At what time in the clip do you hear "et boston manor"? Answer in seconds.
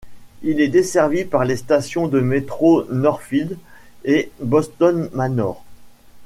4.03-5.63